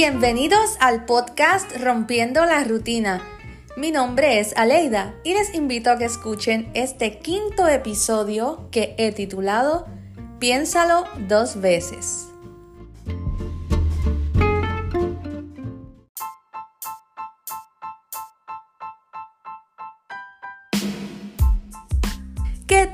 Bienvenidos 0.00 0.76
al 0.78 1.06
podcast 1.06 1.76
Rompiendo 1.76 2.44
la 2.44 2.62
Rutina. 2.62 3.20
Mi 3.76 3.90
nombre 3.90 4.38
es 4.38 4.56
Aleida 4.56 5.16
y 5.24 5.34
les 5.34 5.52
invito 5.54 5.90
a 5.90 5.98
que 5.98 6.04
escuchen 6.04 6.70
este 6.74 7.18
quinto 7.18 7.66
episodio 7.66 8.68
que 8.70 8.94
he 8.96 9.10
titulado 9.10 9.88
Piénsalo 10.38 11.02
dos 11.26 11.60
veces. 11.60 12.27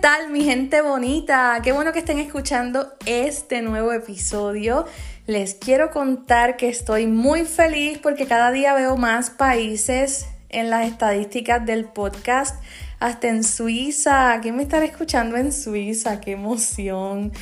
Tal 0.04 0.28
mi 0.28 0.44
gente 0.44 0.82
bonita? 0.82 1.58
Qué 1.62 1.72
bueno 1.72 1.94
que 1.94 2.00
estén 2.00 2.18
escuchando 2.18 2.92
este 3.06 3.62
nuevo 3.62 3.90
episodio. 3.90 4.84
Les 5.26 5.54
quiero 5.54 5.90
contar 5.90 6.58
que 6.58 6.68
estoy 6.68 7.06
muy 7.06 7.46
feliz 7.46 8.00
porque 8.02 8.26
cada 8.26 8.50
día 8.50 8.74
veo 8.74 8.98
más 8.98 9.30
países 9.30 10.26
en 10.50 10.68
las 10.68 10.86
estadísticas 10.86 11.64
del 11.64 11.86
podcast, 11.86 12.62
hasta 13.00 13.28
en 13.28 13.42
Suiza. 13.42 14.38
¿Quién 14.42 14.56
me 14.56 14.64
estará 14.64 14.84
escuchando 14.84 15.38
en 15.38 15.54
Suiza? 15.54 16.20
¡Qué 16.20 16.32
emoción! 16.32 17.32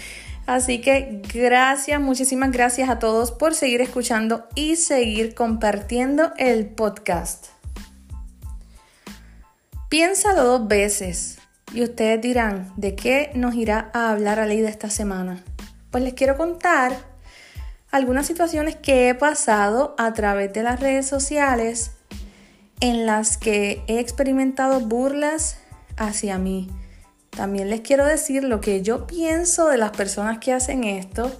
Así 0.46 0.80
que 0.80 1.20
gracias, 1.34 2.01
muchísimas 2.01 2.52
gracias 2.52 2.88
a 2.88 3.01
todos 3.01 3.32
por 3.32 3.56
seguir 3.56 3.80
escuchando 3.80 4.46
y 4.54 4.76
seguir 4.76 5.34
compartiendo 5.34 6.32
el 6.38 6.66
podcast. 6.66 7.46
Piénsalo 9.88 10.45
dos 10.45 10.68
veces. 10.68 11.41
Y 11.74 11.82
ustedes 11.82 12.20
dirán, 12.20 12.72
¿de 12.76 12.94
qué 12.94 13.30
nos 13.34 13.54
irá 13.54 13.90
a 13.94 14.10
hablar 14.10 14.38
a 14.38 14.46
de 14.46 14.68
esta 14.68 14.90
semana? 14.90 15.42
Pues 15.90 16.04
les 16.04 16.12
quiero 16.12 16.36
contar 16.36 16.92
algunas 17.90 18.26
situaciones 18.26 18.76
que 18.76 19.09
he 19.09 19.14
pasado 19.14 19.95
a 19.98 20.12
través 20.12 20.52
de 20.52 20.62
las 20.62 20.80
redes 20.80 21.06
sociales 21.06 21.92
en 22.80 23.06
las 23.06 23.38
que 23.38 23.82
he 23.87 24.01
experimentado 24.01 24.80
burlas 24.80 25.59
hacia 25.96 26.37
mí. 26.38 26.68
También 27.30 27.70
les 27.70 27.80
quiero 27.80 28.04
decir 28.04 28.45
lo 28.45 28.60
que 28.60 28.82
yo 28.82 29.07
pienso 29.07 29.68
de 29.68 29.79
las 29.79 29.92
personas 29.92 30.38
que 30.38 30.52
hacen 30.52 30.84
esto 30.84 31.32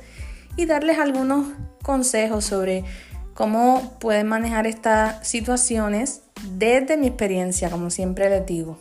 y 0.57 0.65
darles 0.65 0.99
algunos 0.99 1.49
consejos 1.83 2.47
sobre 2.47 2.85
cómo 3.35 3.99
pueden 3.99 4.29
manejar 4.29 4.67
estas 4.67 5.27
situaciones 5.27 6.23
desde 6.57 6.97
mi 6.97 7.09
experiencia, 7.09 7.71
como 7.71 7.91
siempre 7.91 8.31
les 8.31 8.47
digo. 8.47 8.79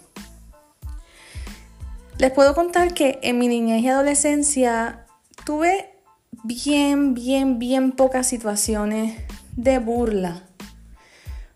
Les 2.22 2.30
puedo 2.30 2.54
contar 2.54 2.94
que 2.94 3.18
en 3.24 3.40
mi 3.40 3.48
niñez 3.48 3.82
y 3.82 3.90
adolescencia 3.90 5.08
tuve 5.44 5.90
bien, 6.44 7.16
bien, 7.16 7.58
bien 7.58 7.94
pocas 7.94 8.28
situaciones 8.28 9.18
de 9.56 9.80
burla. 9.80 10.44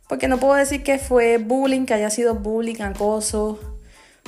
Porque 0.09 0.27
no 0.27 0.39
puedo 0.39 0.55
decir 0.55 0.81
que 0.81 0.97
fue 0.97 1.37
bullying, 1.37 1.85
que 1.85 1.93
haya 1.93 2.09
sido 2.09 2.33
bullying, 2.33 2.81
acoso, 2.81 3.59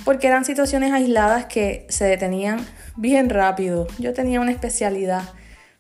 porque 0.06 0.28
eran 0.28 0.46
situaciones 0.46 0.94
aisladas 0.94 1.46
que 1.46 1.88
se 1.90 2.06
detenían 2.06 2.64
bien 2.98 3.32
rápido. 3.32 3.88
Yo 3.98 4.14
tenía 4.14 4.40
una 4.40 4.52
especialidad 4.52 5.24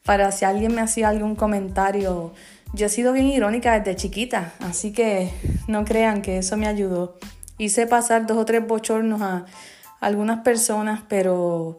para 0.06 0.32
si 0.32 0.44
alguien 0.44 0.74
me 0.74 0.82
hacía 0.82 1.10
algún 1.10 1.36
comentario. 1.36 2.34
Yo 2.74 2.88
he 2.88 2.90
sido 2.90 3.14
bien 3.14 3.28
irónica 3.28 3.78
desde 3.78 3.96
chiquita, 3.96 4.54
así 4.62 4.92
que 4.92 5.30
no 5.68 5.86
crean 5.86 6.24
que 6.24 6.40
eso 6.40 6.58
me 6.58 6.66
ayudó. 6.66 7.20
Hice 7.60 7.86
pasar 7.86 8.26
dos 8.26 8.38
o 8.38 8.46
tres 8.46 8.66
bochornos 8.66 9.22
a, 9.22 9.46
algunas 10.00 10.40
personas, 10.42 11.02
pero 11.08 11.78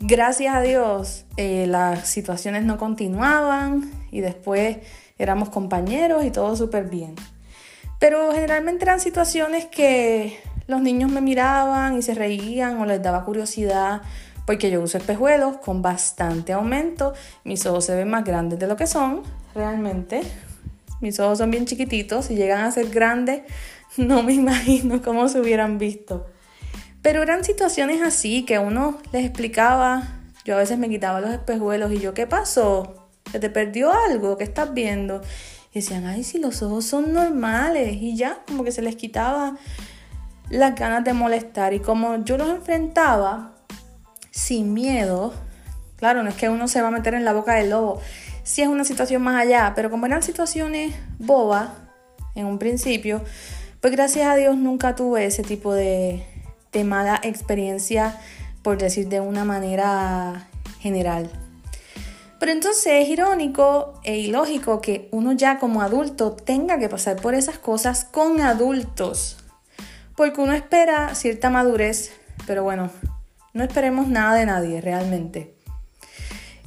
gracias 0.00 0.54
a 0.54 0.60
Dios 0.60 1.24
eh, 1.36 1.66
las 1.66 2.08
situaciones 2.08 2.64
no 2.64 2.78
continuaban 2.78 3.90
y 4.10 4.20
después 4.20 4.78
éramos 5.18 5.50
compañeros 5.50 6.24
y 6.24 6.30
todo 6.30 6.56
súper 6.56 6.84
bien. 6.84 7.14
Pero 7.98 8.32
generalmente 8.32 8.84
eran 8.84 9.00
situaciones 9.00 9.66
que 9.66 10.38
los 10.68 10.80
niños 10.80 11.10
me 11.10 11.20
miraban 11.20 11.98
y 11.98 12.02
se 12.02 12.14
reían 12.14 12.78
o 12.78 12.86
les 12.86 13.02
daba 13.02 13.24
curiosidad 13.24 14.02
porque 14.46 14.70
yo 14.70 14.80
uso 14.80 14.96
espejuelos 14.98 15.58
con 15.58 15.82
bastante 15.82 16.52
aumento. 16.52 17.12
Mis 17.44 17.66
ojos 17.66 17.84
se 17.84 17.94
ven 17.94 18.08
más 18.08 18.24
grandes 18.24 18.58
de 18.58 18.66
lo 18.66 18.76
que 18.76 18.86
son 18.86 19.22
realmente. 19.54 20.22
Mis 21.00 21.20
ojos 21.20 21.38
son 21.38 21.50
bien 21.50 21.66
chiquititos 21.66 22.30
y 22.30 22.36
llegan 22.36 22.64
a 22.64 22.70
ser 22.70 22.88
grandes. 22.88 23.42
No 23.96 24.22
me 24.22 24.34
imagino 24.34 25.02
cómo 25.02 25.28
se 25.28 25.40
hubieran 25.40 25.78
visto. 25.78 26.26
Pero 27.02 27.22
eran 27.22 27.44
situaciones 27.44 28.02
así 28.02 28.44
que 28.44 28.58
uno 28.58 28.98
les 29.12 29.24
explicaba. 29.24 30.02
Yo 30.44 30.54
a 30.54 30.58
veces 30.58 30.78
me 30.78 30.88
quitaba 30.88 31.20
los 31.20 31.30
espejuelos 31.30 31.92
y 31.92 31.98
yo, 31.98 32.14
¿qué 32.14 32.26
pasó? 32.26 33.08
¿Que 33.30 33.38
te 33.38 33.50
perdió 33.50 33.92
algo? 33.92 34.36
¿Qué 34.36 34.44
estás 34.44 34.72
viendo? 34.72 35.20
Y 35.72 35.80
decían, 35.80 36.06
ay, 36.06 36.24
si 36.24 36.38
los 36.38 36.62
ojos 36.62 36.86
son 36.86 37.12
normales. 37.12 37.96
Y 38.00 38.16
ya, 38.16 38.38
como 38.46 38.64
que 38.64 38.72
se 38.72 38.82
les 38.82 38.96
quitaba 38.96 39.56
las 40.50 40.74
ganas 40.74 41.04
de 41.04 41.12
molestar. 41.12 41.72
Y 41.74 41.80
como 41.80 42.24
yo 42.24 42.36
los 42.36 42.48
enfrentaba 42.48 43.54
sin 44.30 44.72
miedo, 44.72 45.34
claro, 45.96 46.22
no 46.22 46.30
es 46.30 46.34
que 46.34 46.48
uno 46.48 46.68
se 46.68 46.80
va 46.80 46.88
a 46.88 46.92
meter 46.92 47.14
en 47.14 47.24
la 47.24 47.32
boca 47.32 47.54
del 47.54 47.70
lobo. 47.70 48.00
Sí 48.42 48.62
es 48.62 48.68
una 48.68 48.84
situación 48.84 49.22
más 49.22 49.40
allá, 49.40 49.72
pero 49.76 49.90
como 49.90 50.06
eran 50.06 50.22
situaciones 50.22 50.94
bobas 51.18 51.68
en 52.34 52.46
un 52.46 52.58
principio, 52.58 53.22
pues 53.80 53.92
gracias 53.92 54.26
a 54.26 54.36
Dios 54.36 54.56
nunca 54.56 54.96
tuve 54.96 55.26
ese 55.26 55.42
tipo 55.42 55.74
de, 55.74 56.24
de 56.72 56.84
mala 56.84 57.20
experiencia, 57.22 58.18
por 58.62 58.78
decir 58.78 59.08
de 59.08 59.20
una 59.20 59.44
manera 59.44 60.48
general. 60.80 61.30
Pero 62.38 62.52
entonces 62.52 62.86
es 62.86 63.08
irónico 63.08 64.00
e 64.04 64.18
ilógico 64.18 64.80
que 64.80 65.08
uno 65.10 65.32
ya 65.32 65.58
como 65.58 65.82
adulto 65.82 66.32
tenga 66.32 66.78
que 66.78 66.88
pasar 66.88 67.16
por 67.16 67.34
esas 67.34 67.58
cosas 67.58 68.04
con 68.04 68.40
adultos. 68.40 69.38
Porque 70.16 70.40
uno 70.40 70.52
espera 70.52 71.14
cierta 71.14 71.50
madurez, 71.50 72.12
pero 72.46 72.62
bueno, 72.62 72.90
no 73.52 73.64
esperemos 73.64 74.06
nada 74.08 74.34
de 74.34 74.46
nadie 74.46 74.80
realmente. 74.80 75.54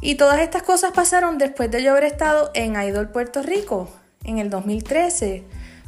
Y 0.02 0.16
todas 0.16 0.40
estas 0.40 0.64
cosas 0.64 0.92
pasaron 0.92 1.38
después 1.38 1.70
de 1.72 1.84
yo 1.84 1.92
haber 1.92 2.06
estado 2.06 2.52
en 2.54 2.82
Idol 2.82 3.10
Puerto 3.10 3.42
Rico 3.42 3.90
en 4.24 4.40
el 4.40 4.50
2013. 4.50 5.44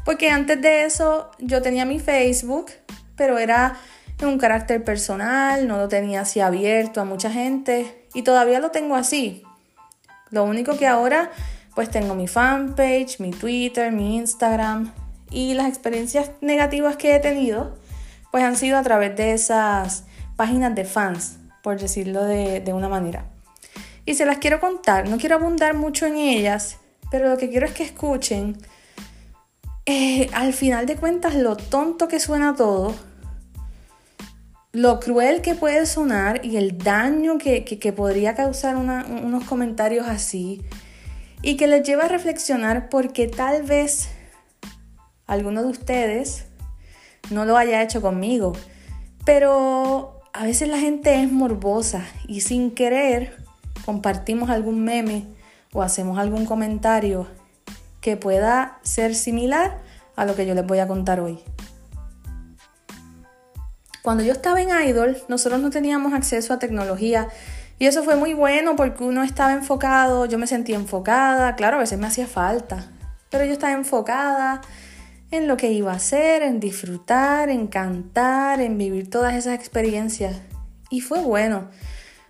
Porque 0.05 0.29
antes 0.29 0.61
de 0.61 0.85
eso 0.85 1.31
yo 1.39 1.61
tenía 1.61 1.85
mi 1.85 1.99
Facebook, 1.99 2.67
pero 3.15 3.37
era 3.37 3.77
un 4.27 4.37
carácter 4.37 4.83
personal, 4.83 5.67
no 5.67 5.77
lo 5.77 5.87
tenía 5.87 6.21
así 6.21 6.39
abierto 6.39 7.01
a 7.01 7.05
mucha 7.05 7.31
gente 7.31 8.07
y 8.13 8.23
todavía 8.23 8.59
lo 8.59 8.71
tengo 8.71 8.95
así. 8.95 9.43
Lo 10.29 10.43
único 10.43 10.77
que 10.77 10.87
ahora 10.87 11.31
pues 11.75 11.89
tengo 11.89 12.15
mi 12.15 12.27
fanpage, 12.27 13.19
mi 13.19 13.31
Twitter, 13.31 13.91
mi 13.91 14.17
Instagram 14.17 14.91
y 15.31 15.53
las 15.53 15.67
experiencias 15.67 16.31
negativas 16.41 16.95
que 16.95 17.15
he 17.15 17.19
tenido 17.19 17.75
pues 18.31 18.43
han 18.43 18.55
sido 18.55 18.77
a 18.77 18.83
través 18.83 19.15
de 19.15 19.33
esas 19.33 20.05
páginas 20.35 20.73
de 20.75 20.85
fans, 20.85 21.37
por 21.61 21.79
decirlo 21.79 22.23
de, 22.23 22.63
una 22.73 22.89
manera. 22.89 23.25
Y 24.05 24.15
se 24.15 24.25
las 24.25 24.39
quiero 24.39 24.59
contar, 24.59 25.07
no 25.07 25.17
quiero 25.17 25.35
abundar 25.35 25.75
mucho 25.75 26.05
en 26.07 26.17
ellas, 26.17 26.77
pero 27.11 27.29
lo 27.29 27.37
que 27.37 27.49
quiero 27.49 27.67
es 27.67 27.73
que 27.73 27.83
escuchen 27.83 28.57
eh, 29.85 30.29
al 30.33 30.53
final 30.53 30.85
de 30.85 30.95
cuentas 30.95 31.35
lo 31.35 31.55
tonto 31.55 32.07
que 32.07 32.19
suena 32.19 32.55
todo 32.55 32.95
lo 34.73 34.99
cruel 34.99 35.41
que 35.41 35.53
puede 35.53 35.85
sonar 35.85 36.43
y 36.43 36.57
el 36.57 36.79
daño 36.79 37.37
que, 37.37 37.93
podría 37.95 38.33
causar 38.33 38.75
unos 38.75 39.43
comentarios 39.45 40.07
así 40.07 40.63
y 41.43 41.57
que 41.57 41.67
les 41.67 41.87
lleva 41.87 42.05
a 42.05 42.07
reflexionar 42.07 42.89
porque 42.89 43.27
tal 43.27 43.61
vez 43.61 44.09
alguno 45.27 45.61
de 45.61 45.69
ustedes 45.69 46.45
no 47.29 47.45
lo 47.45 47.55
haya 47.55 47.83
hecho 47.83 48.01
conmigo, 48.01 48.53
pero 49.25 50.19
a 50.33 50.43
veces 50.43 50.67
la 50.67 50.79
gente 50.79 51.21
es 51.21 51.31
morbosa 51.31 52.03
y 52.27 52.41
sin 52.41 52.71
querer 52.71 53.37
compartimos 53.85 54.49
algún 54.49 54.83
meme 54.83 55.27
o 55.71 55.83
hacemos 55.83 56.17
algún 56.17 56.47
comentario 56.47 57.27
que 58.01 58.17
pueda 58.17 58.79
ser 58.81 59.13
similar 59.13 59.81
a 60.15 60.25
lo 60.25 60.35
que 60.35 60.47
yo 60.47 60.55
les 60.55 60.65
voy 60.65 60.79
a 60.79 60.87
contar 60.87 61.19
hoy. 61.19 61.37
Cuando 64.03 64.21
yo 64.21 64.33
estaba 64.33 64.61
en 64.61 64.67
Idol, 64.85 65.15
nosotros 65.29 65.61
no 65.61 65.69
teníamos 65.69 66.13
acceso 66.13 66.53
a 66.53 66.59
tecnología 66.59 67.29
y 67.79 67.85
eso 67.85 68.03
fue 68.03 68.17
muy 68.17 68.33
bueno 68.33 68.75
porque 68.75 69.05
uno 69.05 69.23
estaba 69.23 69.53
enfocado, 69.53 70.25
yo 70.25 70.37
me 70.37 70.45
sentía 70.45 70.75
enfocada, 70.75 71.55
claro, 71.55 71.77
a 71.77 71.79
veces 71.79 71.97
me 71.97 72.07
hacía 72.07 72.27
falta, 72.27 72.91
pero 73.29 73.45
yo 73.45 73.53
estaba 73.53 73.71
enfocada 73.71 74.59
en 75.31 75.47
lo 75.47 75.55
que 75.55 75.71
iba 75.71 75.93
a 75.93 75.95
hacer, 75.95 76.41
en 76.41 76.59
disfrutar, 76.59 77.49
en 77.49 77.67
cantar, 77.67 78.59
en 78.59 78.77
vivir 78.77 79.09
todas 79.09 79.35
esas 79.35 79.55
experiencias. 79.55 80.35
Y 80.89 80.99
fue 80.99 81.21
bueno, 81.21 81.69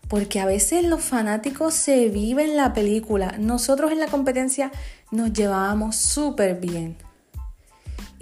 porque 0.07 0.39
a 0.39 0.45
veces 0.45 0.85
los 0.85 1.01
fanáticos 1.01 1.73
se 1.73 2.07
viven 2.09 2.55
la 2.55 2.73
película. 2.73 3.35
Nosotros 3.39 3.91
en 3.91 3.99
la 3.99 4.07
competencia 4.07 4.71
nos 5.09 5.33
llevábamos 5.33 5.95
súper 5.95 6.59
bien 6.59 6.97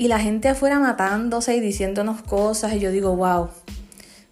y 0.02 0.08
la 0.08 0.18
gente 0.18 0.50
afuera 0.50 0.80
matándose 0.80 1.56
y 1.56 1.60
diciéndonos 1.60 2.24
cosas 2.24 2.74
y 2.74 2.80
yo 2.80 2.90
digo, 2.90 3.16
wow, 3.16 3.50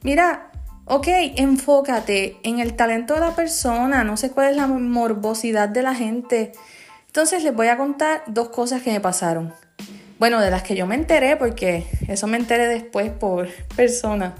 mira, 0.01 0.49
ok, 0.85 1.07
enfócate 1.35 2.39
en 2.41 2.57
el 2.57 2.75
talento 2.75 3.13
de 3.13 3.19
la 3.19 3.35
persona, 3.35 4.03
no 4.03 4.17
sé 4.17 4.31
cuál 4.31 4.49
es 4.49 4.55
la 4.55 4.65
morbosidad 4.65 5.69
de 5.69 5.83
la 5.83 5.93
gente. 5.93 6.53
Entonces 7.05 7.43
les 7.43 7.53
voy 7.53 7.67
a 7.67 7.77
contar 7.77 8.23
dos 8.25 8.49
cosas 8.49 8.81
que 8.81 8.91
me 8.91 8.99
pasaron. 8.99 9.53
Bueno, 10.17 10.41
de 10.41 10.49
las 10.49 10.63
que 10.63 10.75
yo 10.75 10.87
me 10.87 10.95
enteré, 10.95 11.37
porque 11.37 11.85
eso 12.07 12.25
me 12.25 12.37
enteré 12.37 12.65
después 12.65 13.11
por 13.11 13.47
personas 13.75 14.33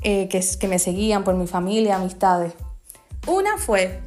eh, 0.00 0.28
que, 0.28 0.42
que 0.58 0.66
me 0.66 0.78
seguían, 0.78 1.24
por 1.24 1.34
mi 1.34 1.46
familia, 1.46 1.96
amistades. 1.96 2.54
Una 3.26 3.58
fue, 3.58 4.00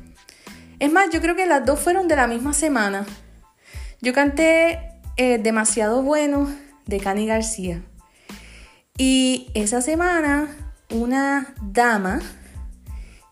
es 0.80 0.92
más, 0.92 1.12
yo 1.12 1.22
creo 1.22 1.36
que 1.36 1.45
las 1.45 1.63
dos 1.63 1.80
fueron 1.80 2.07
de 2.07 2.16
la 2.16 2.25
misma 2.25 2.51
semana. 2.54 3.06
Yo 4.01 4.12
canté 4.12 4.93
eh, 5.18 5.38
Demasiado 5.38 6.01
Bueno 6.01 6.50
de 6.86 7.00
Cani 7.00 7.27
García. 7.27 7.83
Y 8.98 9.51
esa 9.54 9.81
semana, 9.81 10.48
una 10.92 11.54
dama 11.62 12.19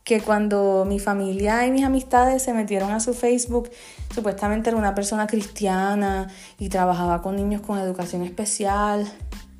que 0.04 0.22
cuando 0.22 0.86
mi 0.88 1.00
familia 1.00 1.66
y 1.66 1.72
mis 1.72 1.83
amistades 1.83 2.44
se 2.44 2.54
metieron 2.54 2.92
a 2.92 3.00
su 3.00 3.13
Facebook, 3.13 3.69
supuestamente 4.13 4.69
era 4.69 4.78
una 4.78 4.95
persona 4.95 5.28
cristiana 5.28 6.28
y 6.60 6.69
trabajaba 6.69 7.22
con 7.22 7.36
niños 7.36 7.62
con 7.62 7.78
educación 7.80 8.24
especial. 8.24 9.12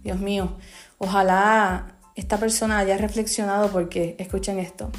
Dios 0.03 0.19
mío, 0.19 0.57
ojalá 0.97 1.95
esta 2.15 2.38
persona 2.38 2.79
haya 2.79 2.97
reflexionado 2.97 3.71
porque 3.71 4.15
escuchen 4.19 4.59
esto. 4.59 4.91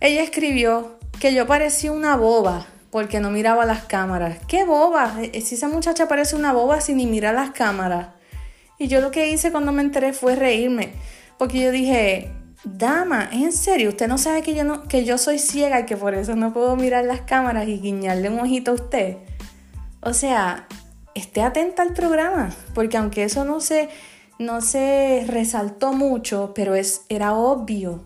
Ella 0.00 0.22
escribió 0.22 0.98
que 1.20 1.34
yo 1.34 1.46
parecía 1.46 1.92
una 1.92 2.16
boba 2.16 2.66
porque 2.90 3.20
no 3.20 3.30
miraba 3.30 3.64
las 3.64 3.84
cámaras. 3.84 4.38
¡Qué 4.46 4.64
boba! 4.64 5.16
E, 5.20 5.30
e, 5.32 5.40
si 5.40 5.54
esa 5.54 5.68
muchacha 5.68 6.08
parece 6.08 6.36
una 6.36 6.52
boba 6.52 6.80
sin 6.80 6.96
ni 6.96 7.06
mirar 7.06 7.34
las 7.34 7.50
cámaras. 7.50 8.08
Y 8.78 8.88
yo 8.88 9.00
lo 9.00 9.10
que 9.10 9.30
hice 9.30 9.52
cuando 9.52 9.72
me 9.72 9.82
enteré 9.82 10.12
fue 10.12 10.34
reírme. 10.34 10.92
Porque 11.38 11.60
yo 11.60 11.70
dije, 11.70 12.32
dama, 12.64 13.28
en 13.32 13.52
serio? 13.52 13.90
¿Usted 13.90 14.08
no 14.08 14.18
sabe 14.18 14.42
que 14.42 14.54
yo, 14.54 14.64
no, 14.64 14.88
que 14.88 15.04
yo 15.04 15.18
soy 15.18 15.38
ciega 15.38 15.80
y 15.80 15.86
que 15.86 15.96
por 15.96 16.14
eso 16.14 16.34
no 16.34 16.52
puedo 16.52 16.76
mirar 16.76 17.04
las 17.04 17.22
cámaras 17.22 17.68
y 17.68 17.78
guiñarle 17.78 18.28
un 18.28 18.40
ojito 18.40 18.72
a 18.72 18.74
usted? 18.74 19.16
O 20.00 20.12
sea, 20.12 20.66
esté 21.14 21.42
atenta 21.42 21.82
al 21.82 21.94
programa. 21.94 22.50
Porque 22.74 22.96
aunque 22.96 23.24
eso 23.24 23.44
no 23.44 23.60
se, 23.60 23.88
no 24.38 24.60
se 24.60 25.24
resaltó 25.28 25.92
mucho, 25.92 26.52
pero 26.54 26.74
es, 26.74 27.02
era 27.08 27.34
obvio 27.34 28.04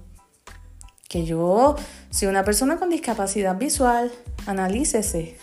que 1.08 1.25
yo 1.25 1.76
soy 2.14 2.28
una 2.28 2.44
persona 2.44 2.76
con 2.76 2.90
discapacidad 2.90 3.56
visual, 3.56 4.12
analícese. 4.46 5.37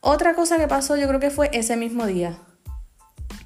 Otra 0.00 0.34
cosa 0.34 0.56
que 0.56 0.66
pasó 0.66 0.96
yo 0.96 1.06
creo 1.06 1.20
que 1.20 1.28
fue 1.28 1.50
ese 1.52 1.76
mismo 1.76 2.06
día. 2.06 2.38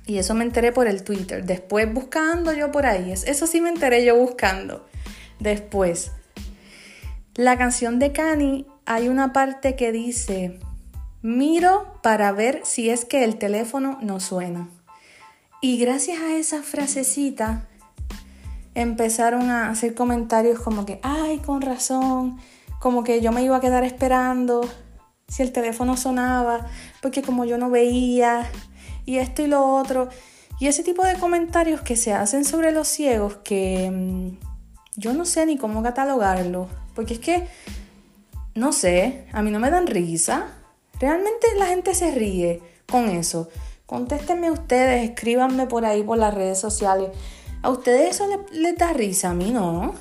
Y 0.07 0.19
eso 0.19 0.35
me 0.35 0.45
enteré 0.45 0.71
por 0.71 0.87
el 0.87 1.03
Twitter. 1.03 1.45
Después 1.45 1.93
buscando 1.93 2.53
yo 2.53 2.71
por 2.71 2.87
ahí. 2.87 3.11
Eso 3.11 3.49
sí 3.49 3.61
me 3.61 3.71
enteré 3.71 4.05
yo 4.05 4.17
buscando. 4.17 4.87
Después. 5.41 6.13
La 7.35 7.59
canción 7.59 7.99
de 7.99 8.13
Cani 8.13 8.67
hay 8.87 9.09
una 9.09 9.33
parte 9.33 9.75
que 9.75 9.91
dice, 9.91 10.61
miro 11.23 11.99
para 12.05 12.31
ver 12.31 12.61
si 12.63 12.89
es 12.89 13.05
que 13.05 13.25
el 13.25 13.37
teléfono 13.39 13.99
no 14.01 14.21
suena. 14.21 14.69
Y 15.61 15.79
gracias 15.79 16.21
a 16.21 16.37
esa 16.37 16.63
frasecita 16.63 17.67
empezaron 18.81 19.51
a 19.51 19.71
hacer 19.71 19.95
comentarios 19.95 20.61
como 20.61 20.87
que, 20.87 21.01
ay, 21.03 21.39
con 21.39 21.61
razón, 21.63 22.39
como 22.81 23.05
que 23.05 23.21
yo 23.21 23.33
me 23.33 23.43
iba 23.43 23.57
a 23.57 23.61
quedar 23.61 23.85
esperando 23.85 24.69
si 25.27 25.43
el 25.43 25.53
teléfono 25.53 25.97
sonaba, 25.97 26.67
porque 27.03 27.23
como 27.23 27.45
yo 27.45 27.59
no 27.59 27.71
veía, 27.71 28.51
y 29.05 29.19
esto 29.19 29.43
y 29.43 29.47
lo 29.47 29.75
otro, 29.77 30.09
y 30.61 30.69
ese 30.69 30.83
tipo 30.83 31.05
de 31.05 31.19
comentarios 31.19 31.83
que 31.83 31.97
se 31.97 32.13
hacen 32.13 32.45
sobre 32.45 32.73
los 32.73 32.89
ciegos 32.89 33.37
que 33.45 33.91
mm, 33.91 34.39
yo 34.97 35.13
no 35.13 35.25
sé 35.25 35.45
ni 35.47 35.59
cómo 35.59 35.83
catalogarlo, 35.83 36.69
porque 36.95 37.15
es 37.15 37.21
que, 37.21 37.47
no 38.55 38.73
sé, 38.73 39.27
a 39.33 39.43
mí 39.43 39.51
no 39.51 39.61
me 39.61 39.71
dan 39.71 39.87
risa, 39.87 40.49
realmente 40.99 41.47
la 41.59 41.67
gente 41.67 41.95
se 41.95 42.11
ríe 42.13 42.63
con 42.91 43.09
eso. 43.09 43.49
Contéstenme 43.87 44.51
ustedes, 44.51 45.09
escríbanme 45.09 45.67
por 45.67 45.85
ahí 45.85 46.03
por 46.03 46.19
las 46.19 46.35
redes 46.35 46.61
sociales. 46.61 47.11
¿A 47.63 47.71
ustedes 47.71 48.11
eso 48.11 48.27
les, 48.53 48.77
da 48.77 48.93
risa? 48.93 49.31
A 49.31 49.35
mí 49.35 49.51
no. 49.51 49.95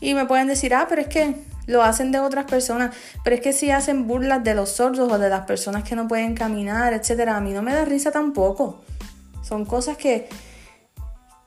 Y 0.00 0.14
me 0.14 0.26
pueden 0.26 0.48
decir, 0.48 0.74
ah, 0.74 0.86
pero 0.88 1.02
es 1.02 1.08
que 1.08 1.36
lo 1.66 1.82
hacen 1.82 2.12
de 2.12 2.18
otras 2.18 2.44
personas, 2.44 2.94
pero 3.22 3.36
es 3.36 3.42
que 3.42 3.52
si 3.52 3.70
hacen 3.70 4.06
burlas 4.06 4.44
de 4.44 4.54
los 4.54 4.70
sordos 4.70 5.10
o 5.10 5.18
de 5.18 5.28
las 5.28 5.46
personas 5.46 5.84
que 5.84 5.96
no 5.96 6.08
pueden 6.08 6.34
caminar, 6.34 6.92
etcétera, 6.92 7.36
a 7.36 7.40
mí 7.40 7.52
no 7.52 7.62
me 7.62 7.72
da 7.72 7.84
risa 7.84 8.10
tampoco. 8.10 8.82
Son 9.42 9.64
cosas 9.64 9.96
que, 9.96 10.28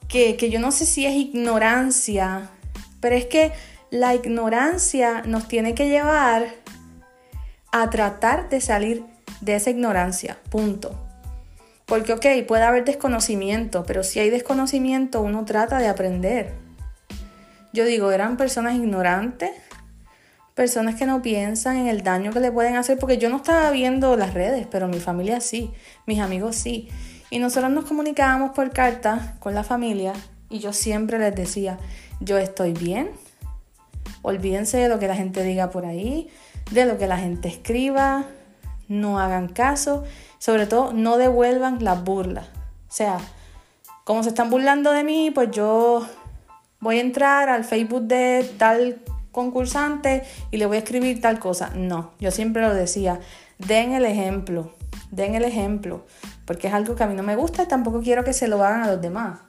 que, 0.07 0.37
que 0.37 0.49
yo 0.49 0.59
no 0.59 0.71
sé 0.71 0.85
si 0.85 1.05
es 1.05 1.13
ignorancia, 1.15 2.49
pero 2.99 3.15
es 3.15 3.25
que 3.25 3.51
la 3.91 4.15
ignorancia 4.15 5.21
nos 5.23 5.47
tiene 5.47 5.75
que 5.75 5.89
llevar 5.89 6.47
a 7.71 7.89
tratar 7.89 8.49
de 8.49 8.61
salir 8.61 9.05
de 9.41 9.55
esa 9.55 9.69
ignorancia, 9.69 10.37
punto. 10.49 11.06
Porque, 11.87 12.11
ok, 12.11 12.25
puede 12.45 12.63
haber 12.63 12.83
desconocimiento, 12.83 13.85
pero 13.85 14.03
si 14.03 14.19
hay 14.19 14.29
desconocimiento, 14.29 15.21
uno 15.21 15.45
trata 15.45 15.77
de 15.79 15.87
aprender. 15.87 16.53
Yo 17.71 17.85
digo, 17.85 18.11
eran 18.11 18.35
personas 18.35 18.75
ignorantes, 18.75 19.51
personas 20.53 20.95
que 20.95 21.05
no 21.05 21.21
piensan 21.21 21.77
en 21.77 21.87
el 21.87 22.03
daño 22.03 22.33
que 22.33 22.41
le 22.41 22.51
pueden 22.51 22.75
hacer, 22.75 22.99
porque 22.99 23.17
yo 23.17 23.29
no 23.29 23.37
estaba 23.37 23.71
viendo 23.71 24.17
las 24.17 24.33
redes, 24.33 24.67
pero 24.69 24.89
mi 24.89 24.99
familia 24.99 25.39
sí, 25.39 25.71
mis 26.05 26.19
amigos 26.19 26.57
sí. 26.57 26.89
Y 27.29 27.39
nosotros 27.39 27.71
nos 27.71 27.85
comunicábamos 27.85 28.51
por 28.51 28.71
carta 28.71 29.37
con 29.39 29.55
la 29.55 29.63
familia 29.63 30.11
y 30.49 30.59
yo 30.59 30.73
siempre 30.73 31.19
les 31.19 31.35
decía, 31.35 31.77
yo 32.19 32.37
estoy 32.37 32.73
bien, 32.73 33.11
olvídense 34.23 34.75
de 34.75 34.89
lo 34.89 34.99
que 34.99 35.07
la 35.07 35.15
gente 35.15 35.41
diga 35.41 35.69
por 35.69 35.85
ahí, 35.85 36.29
de 36.71 36.85
lo 36.85 36.97
que 36.97 37.07
la 37.07 37.17
gente 37.17 37.47
escriba, 37.47 38.25
no 38.89 39.19
hagan 39.19 39.47
caso 39.47 40.03
sobre 40.39 40.67
todo, 40.67 40.93
no 40.93 41.17
devuelvan 41.17 41.83
las 41.83 42.03
burlas. 42.03 42.47
O 42.89 42.91
sea, 42.91 43.17
como 44.03 44.23
se 44.23 44.29
están 44.29 44.49
burlando 44.49 44.91
de 44.91 45.03
mí, 45.03 45.31
pues 45.31 45.51
yo 45.51 46.07
voy 46.79 46.97
a 46.97 47.01
entrar 47.01 47.49
al 47.49 47.63
Facebook 47.63 48.03
de 48.03 48.49
tal 48.57 49.01
concursante 49.31 50.23
y 50.49 50.57
le 50.57 50.65
voy 50.65 50.77
a 50.77 50.79
escribir 50.79 51.21
tal 51.21 51.39
cosa. 51.39 51.71
No, 51.75 52.11
yo 52.19 52.31
siempre 52.31 52.61
lo 52.61 52.73
decía, 52.73 53.19
den 53.57 53.93
el 53.93 54.05
ejemplo, 54.05 54.73
den 55.11 55.35
el 55.35 55.43
ejemplo, 55.43 56.05
porque 56.45 56.67
es 56.67 56.73
algo 56.73 56.95
que 56.95 57.03
a 57.03 57.07
mí 57.07 57.15
no 57.15 57.23
me 57.23 57.35
gusta 57.35 57.63
y 57.63 57.67
tampoco 57.67 58.01
quiero 58.01 58.23
que 58.23 58.33
se 58.33 58.47
lo 58.47 58.63
hagan 58.63 58.83
a 58.83 58.87
los 58.87 59.01
demás. 59.01 59.39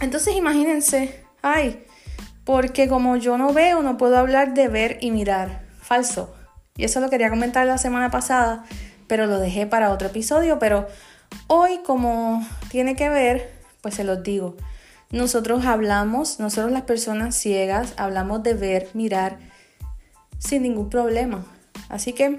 Entonces 0.00 0.34
imagínense, 0.36 1.24
ay, 1.42 1.84
porque 2.44 2.88
como 2.88 3.16
yo 3.16 3.36
no 3.36 3.52
veo, 3.52 3.82
no 3.82 3.98
puedo 3.98 4.16
hablar 4.16 4.54
de 4.54 4.68
ver 4.68 4.98
y 5.00 5.10
mirar. 5.10 5.62
Falso. 5.80 6.34
Y 6.76 6.84
eso 6.84 7.00
lo 7.00 7.10
quería 7.10 7.30
comentar 7.30 7.66
la 7.66 7.78
semana 7.78 8.10
pasada 8.10 8.64
pero 9.10 9.26
lo 9.26 9.40
dejé 9.40 9.66
para 9.66 9.90
otro 9.90 10.06
episodio. 10.06 10.60
Pero 10.60 10.86
hoy, 11.48 11.80
como 11.84 12.46
tiene 12.70 12.94
que 12.94 13.08
ver, 13.08 13.50
pues 13.80 13.96
se 13.96 14.04
los 14.04 14.22
digo. 14.22 14.56
Nosotros 15.10 15.66
hablamos, 15.66 16.38
nosotros 16.38 16.70
las 16.70 16.82
personas 16.82 17.34
ciegas, 17.34 17.92
hablamos 17.96 18.44
de 18.44 18.54
ver, 18.54 18.88
mirar, 18.94 19.40
sin 20.38 20.62
ningún 20.62 20.90
problema. 20.90 21.44
Así 21.88 22.12
que 22.12 22.38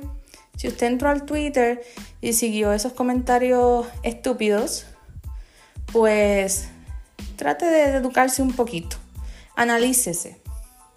si 0.55 0.69
usted 0.69 0.87
entró 0.87 1.09
al 1.09 1.25
Twitter 1.25 1.81
y 2.21 2.31
siguió 2.31 2.71
esos 2.71 2.93
comentarios 2.93 3.85
estúpidos, 4.03 4.85
pues 5.91 6.69
trate 7.35 7.65
de 7.65 7.97
educarse 7.97 8.41
un 8.41 8.53
poquito. 8.53 8.95
Analícese. 9.57 10.39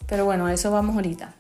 Pero 0.07 0.25
bueno, 0.25 0.47
a 0.47 0.53
eso 0.53 0.71
vamos 0.71 0.95
ahorita. 0.95 1.35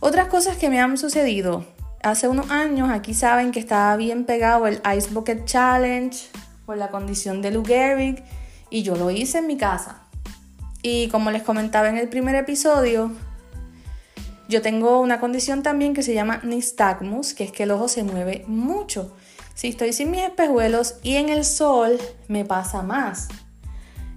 Otras 0.00 0.26
cosas 0.26 0.56
que 0.56 0.68
me 0.68 0.80
han 0.80 0.98
sucedido 0.98 1.64
hace 2.02 2.28
unos 2.28 2.50
años 2.50 2.90
aquí 2.90 3.14
saben 3.14 3.52
que 3.52 3.60
estaba 3.60 3.96
bien 3.96 4.24
pegado 4.24 4.66
el 4.66 4.80
Ice 4.96 5.10
Bucket 5.10 5.44
Challenge 5.44 6.16
por 6.66 6.76
la 6.76 6.88
condición 6.88 7.42
de 7.42 7.50
Lou 7.50 7.64
Gehrig 7.64 8.22
y 8.70 8.82
yo 8.82 8.96
lo 8.96 9.10
hice 9.10 9.38
en 9.38 9.46
mi 9.46 9.56
casa. 9.56 10.02
Y 10.82 11.08
como 11.08 11.30
les 11.30 11.42
comentaba 11.42 11.88
en 11.88 11.96
el 11.96 12.08
primer 12.08 12.34
episodio, 12.34 13.12
yo 14.48 14.62
tengo 14.62 15.00
una 15.00 15.20
condición 15.20 15.62
también 15.62 15.94
que 15.94 16.02
se 16.02 16.14
llama 16.14 16.40
nystagmus, 16.42 17.34
que 17.34 17.44
es 17.44 17.52
que 17.52 17.62
el 17.62 17.70
ojo 17.70 17.88
se 17.88 18.02
mueve 18.02 18.44
mucho. 18.48 19.14
Si 19.54 19.68
estoy 19.68 19.92
sin 19.92 20.10
mis 20.10 20.22
espejuelos 20.22 20.96
y 21.02 21.16
en 21.16 21.28
el 21.28 21.44
sol, 21.44 21.98
me 22.26 22.44
pasa 22.44 22.82
más. 22.82 23.28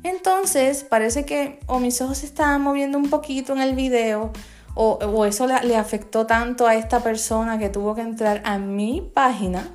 Entonces, 0.03 0.83
parece 0.83 1.25
que 1.25 1.59
o 1.67 1.79
mis 1.79 2.01
ojos 2.01 2.19
se 2.19 2.25
estaban 2.25 2.61
moviendo 2.61 2.97
un 2.97 3.09
poquito 3.09 3.53
en 3.53 3.61
el 3.61 3.75
video 3.75 4.31
o, 4.75 5.25
eso 5.25 5.47
le, 5.47 5.77
afectó 5.77 6.25
tanto 6.25 6.67
a 6.67 6.75
esta 6.75 6.99
persona 6.99 7.57
que 7.57 7.69
tuvo 7.69 7.95
que 7.95 8.01
entrar 8.01 8.41
a 8.43 8.57
mi 8.57 9.01
página 9.01 9.69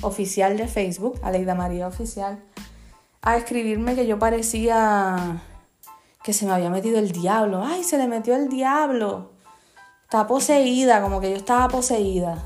oficial 0.00 0.56
de 0.56 0.66
Facebook, 0.66 1.20
Aleida 1.22 1.54
María 1.54 1.86
Oficial, 1.86 2.42
a 3.20 3.36
escribirme 3.36 3.94
que 3.94 4.06
yo 4.06 4.18
parecía 4.18 5.42
que 6.22 6.32
se 6.32 6.46
me 6.46 6.52
había 6.52 6.70
metido 6.70 6.98
el 6.98 7.12
diablo. 7.12 7.62
¡Ay, 7.62 7.84
se 7.84 7.98
le 7.98 8.08
metió 8.08 8.34
el 8.34 8.48
diablo! 8.48 9.32
Está 10.04 10.26
poseída, 10.26 11.02
como 11.02 11.20
que 11.20 11.30
yo 11.30 11.36
estaba 11.36 11.68
poseída. 11.68 12.42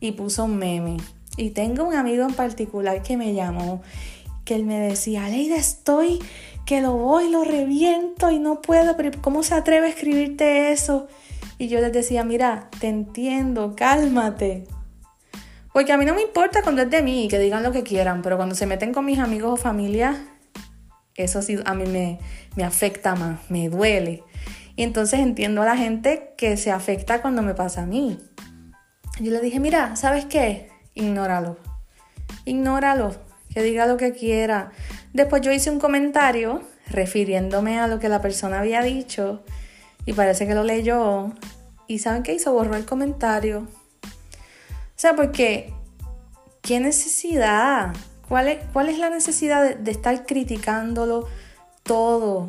Y 0.00 0.12
puso 0.12 0.44
un 0.44 0.56
meme. 0.56 0.98
Y 1.38 1.50
tengo 1.50 1.84
un 1.84 1.94
amigo 1.94 2.24
en 2.24 2.34
particular 2.34 3.02
que 3.02 3.16
me 3.16 3.32
llamó, 3.32 3.80
que 4.44 4.54
él 4.54 4.64
me 4.66 4.78
decía, 4.78 5.24
Aleida, 5.24 5.56
estoy 5.56 6.18
lo 6.80 6.96
voy, 6.96 7.30
lo 7.30 7.44
reviento 7.44 8.30
y 8.30 8.38
no 8.38 8.62
puedo, 8.62 8.96
pero 8.96 9.10
¿cómo 9.20 9.42
se 9.42 9.54
atreve 9.54 9.86
a 9.86 9.90
escribirte 9.90 10.72
eso? 10.72 11.08
Y 11.58 11.68
yo 11.68 11.80
les 11.80 11.92
decía, 11.92 12.24
mira, 12.24 12.68
te 12.80 12.88
entiendo, 12.88 13.74
cálmate. 13.76 14.64
Porque 15.72 15.92
a 15.92 15.96
mí 15.96 16.04
no 16.04 16.14
me 16.14 16.22
importa 16.22 16.62
cuando 16.62 16.82
es 16.82 16.90
de 16.90 17.02
mí, 17.02 17.28
que 17.28 17.38
digan 17.38 17.62
lo 17.62 17.72
que 17.72 17.82
quieran, 17.82 18.22
pero 18.22 18.36
cuando 18.36 18.54
se 18.54 18.66
meten 18.66 18.92
con 18.92 19.04
mis 19.04 19.18
amigos 19.18 19.52
o 19.52 19.56
familia, 19.56 20.26
eso 21.14 21.42
sí 21.42 21.58
a 21.64 21.74
mí 21.74 21.86
me, 21.86 22.18
me 22.56 22.64
afecta 22.64 23.14
más, 23.14 23.50
me 23.50 23.68
duele. 23.68 24.22
Y 24.76 24.82
entonces 24.82 25.20
entiendo 25.20 25.62
a 25.62 25.66
la 25.66 25.76
gente 25.76 26.34
que 26.36 26.56
se 26.56 26.70
afecta 26.70 27.22
cuando 27.22 27.42
me 27.42 27.54
pasa 27.54 27.82
a 27.82 27.86
mí. 27.86 28.18
Yo 29.20 29.30
le 29.30 29.40
dije, 29.40 29.60
mira, 29.60 29.96
¿sabes 29.96 30.24
qué? 30.24 30.70
Ignóralo. 30.94 31.58
Ignóralo. 32.44 33.31
Que 33.52 33.62
diga 33.62 33.86
lo 33.86 33.96
que 33.96 34.12
quiera. 34.12 34.72
Después 35.12 35.42
yo 35.42 35.52
hice 35.52 35.70
un 35.70 35.78
comentario 35.78 36.62
refiriéndome 36.88 37.78
a 37.78 37.86
lo 37.86 37.98
que 37.98 38.08
la 38.08 38.20
persona 38.20 38.60
había 38.60 38.82
dicho 38.82 39.42
y 40.06 40.12
parece 40.12 40.46
que 40.46 40.54
lo 40.54 40.64
leyó. 40.64 41.32
¿Y 41.86 41.98
saben 41.98 42.22
qué 42.22 42.34
hizo? 42.34 42.52
Borró 42.52 42.76
el 42.76 42.84
comentario. 42.84 43.68
O 44.02 44.98
sea, 45.02 45.14
porque, 45.14 45.72
¿qué 46.62 46.80
necesidad? 46.80 47.94
¿Cuál 48.28 48.48
es, 48.48 48.98
la 48.98 49.10
necesidad 49.10 49.76
de, 49.76 49.90
estar 49.90 50.24
criticándolo 50.24 51.28
todo? 51.82 52.48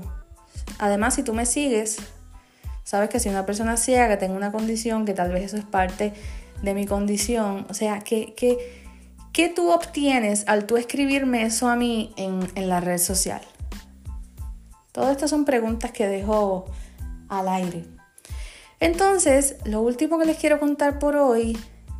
Además, 0.80 1.16
si 1.16 1.24
tú 1.24 1.34
me 1.34 1.46
sigues, 1.46 1.98
sabes 2.84 3.10
que 3.10 3.20
si 3.20 3.28
una 3.30 3.46
persona 3.46 3.76
ciega, 3.76 4.08
que 4.08 4.18
tengo 4.18 4.36
una 4.36 4.52
condición, 4.52 5.06
que 5.06 5.14
tal 5.14 5.32
vez 5.32 5.44
eso 5.44 5.58
es 5.58 5.66
parte 5.66 6.14
de 6.62 6.74
mi 6.74 6.86
condición, 6.86 7.66
o 7.70 7.74
sea, 7.74 8.00
¿qué, 8.00 8.34
qué, 9.34 9.50
tú 9.50 9.72
obtienes 9.72 10.46
al 10.48 10.66
tú 10.66 10.78
escribirme 10.78 11.44
eso 11.44 11.68
a 11.68 11.76
mí 11.76 12.14
en, 12.16 12.48
en 12.56 12.70
la 12.70 12.80
red 12.80 13.00
social? 13.00 13.42
Todas 14.94 15.12
estas 15.12 15.32
son 15.32 15.44
preguntas 15.44 15.92
que 15.92 16.08
dejo 16.08 16.66
al 17.28 17.48
aire. 17.50 17.86
Entonces, 18.80 19.56
lo 19.66 19.82
último 19.82 20.20
que 20.20 20.26
les 20.26 20.38
quiero 20.38 20.60
contar 20.60 21.00
por 21.00 21.16
hoy 21.16 21.58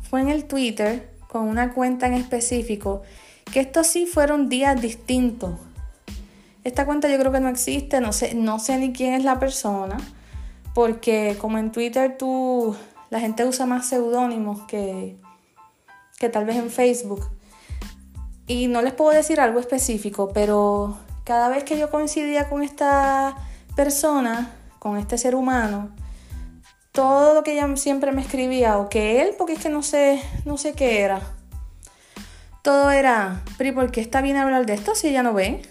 fue 0.08 0.20
en 0.20 0.28
el 0.28 0.44
Twitter 0.44 1.10
con 1.28 1.48
una 1.48 1.72
cuenta 1.72 2.06
en 2.06 2.14
específico, 2.14 3.02
que 3.52 3.58
estos 3.58 3.88
sí 3.88 4.06
fueron 4.06 4.48
días 4.48 4.80
distintos. 4.80 5.58
Esta 6.62 6.86
cuenta 6.86 7.08
yo 7.08 7.18
creo 7.18 7.32
que 7.32 7.40
no 7.40 7.48
existe, 7.48 8.00
no 8.00 8.12
sé, 8.12 8.34
no 8.34 8.60
sé 8.60 8.78
ni 8.78 8.92
quién 8.92 9.14
es 9.14 9.24
la 9.24 9.40
persona, 9.40 9.96
porque 10.74 11.36
como 11.40 11.58
en 11.58 11.72
Twitter 11.72 12.16
tú, 12.16 12.76
la 13.10 13.18
gente 13.18 13.44
usa 13.44 13.66
más 13.66 13.86
seudónimos 13.86 14.62
que, 14.68 15.16
que 16.18 16.28
tal 16.28 16.44
vez 16.44 16.56
en 16.56 16.70
Facebook. 16.70 17.30
Y 18.46 18.66
no 18.66 18.82
les 18.82 18.92
puedo 18.92 19.10
decir 19.10 19.40
algo 19.40 19.60
específico, 19.60 20.30
pero 20.32 20.98
cada 21.24 21.48
vez 21.48 21.64
que 21.64 21.78
yo 21.78 21.90
coincidía 21.90 22.48
con 22.48 22.62
esta 22.62 23.36
persona, 23.74 24.52
con 24.78 24.98
este 24.98 25.18
ser 25.18 25.34
humano, 25.34 25.94
todo 26.92 27.34
lo 27.34 27.42
que 27.42 27.52
ella 27.52 27.76
siempre 27.76 28.12
me 28.12 28.20
escribía, 28.22 28.78
o 28.78 28.88
que 28.88 29.22
él, 29.22 29.34
porque 29.36 29.54
es 29.54 29.60
que 29.60 29.70
no 29.70 29.82
sé, 29.82 30.22
no 30.44 30.58
sé 30.58 30.74
qué 30.74 31.00
era. 31.00 31.20
Todo 32.62 32.90
era, 32.90 33.42
pero 33.58 33.74
¿por 33.74 33.90
qué 33.90 34.00
está 34.00 34.20
bien 34.20 34.36
hablar 34.36 34.66
de 34.66 34.74
esto 34.74 34.94
si 34.94 35.08
ella 35.08 35.22
no 35.22 35.34
ve? 35.34 35.62